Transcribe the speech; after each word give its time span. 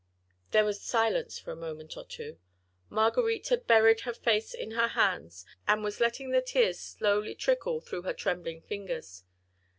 There 0.49 0.65
was 0.65 0.81
silence 0.81 1.37
for 1.37 1.51
a 1.51 1.55
moment 1.55 1.95
or 1.95 2.03
two. 2.03 2.39
Marguerite 2.89 3.49
had 3.49 3.67
buried 3.67 3.99
her 3.99 4.15
face 4.15 4.51
in 4.55 4.71
her 4.71 4.87
hands, 4.87 5.45
and 5.67 5.83
was 5.83 5.99
letting 5.99 6.31
the 6.31 6.41
tears 6.41 6.79
slowly 6.79 7.35
trickle 7.35 7.81
through 7.81 8.01
her 8.01 8.13
trembling 8.15 8.63
fingers. 8.63 9.25